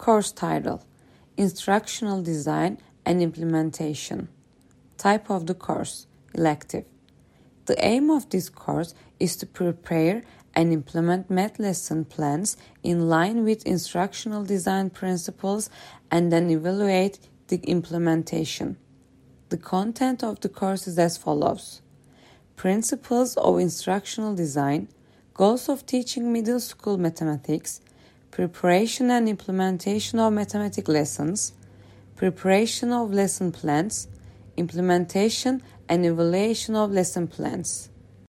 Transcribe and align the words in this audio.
Course 0.00 0.32
title 0.32 0.82
Instructional 1.36 2.22
Design 2.22 2.78
and 3.04 3.20
Implementation. 3.20 4.28
Type 4.96 5.28
of 5.28 5.46
the 5.46 5.52
course 5.52 6.06
Elective. 6.32 6.86
The 7.66 7.76
aim 7.84 8.08
of 8.08 8.30
this 8.30 8.48
course 8.48 8.94
is 9.18 9.36
to 9.36 9.46
prepare 9.46 10.22
and 10.54 10.72
implement 10.72 11.28
math 11.28 11.58
lesson 11.58 12.06
plans 12.06 12.56
in 12.82 13.10
line 13.10 13.44
with 13.44 13.66
instructional 13.66 14.42
design 14.42 14.88
principles 14.88 15.68
and 16.10 16.32
then 16.32 16.48
evaluate 16.48 17.18
the 17.48 17.58
implementation. 17.58 18.78
The 19.50 19.58
content 19.58 20.24
of 20.24 20.40
the 20.40 20.48
course 20.48 20.88
is 20.88 20.98
as 20.98 21.18
follows 21.18 21.82
Principles 22.56 23.36
of 23.36 23.58
Instructional 23.58 24.34
Design, 24.34 24.88
Goals 25.34 25.68
of 25.68 25.84
Teaching 25.84 26.32
Middle 26.32 26.60
School 26.60 26.96
Mathematics, 26.96 27.82
Preparation 28.30 29.10
and 29.10 29.28
Implementation 29.28 30.20
of 30.20 30.32
Mathematics 30.32 30.88
Lessons, 30.88 31.52
Preparation 32.14 32.92
of 32.92 33.12
Lesson 33.12 33.50
Plans, 33.50 34.06
Implementation 34.56 35.60
and 35.88 36.06
Evaluation 36.06 36.76
of 36.76 36.92
Lesson 36.92 37.26
Plans. 37.26 37.88